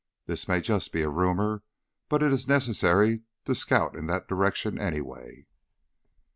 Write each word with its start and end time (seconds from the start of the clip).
This 0.25 0.47
may 0.47 0.61
just 0.61 0.91
be 0.91 1.03
a 1.03 1.09
rumor, 1.11 1.61
but 2.09 2.23
it 2.23 2.33
is 2.33 2.47
necessary 2.47 3.21
to 3.45 3.53
scout 3.53 3.95
in 3.95 4.07
that 4.07 4.27
direction 4.27 4.79
anyway." 4.79 5.45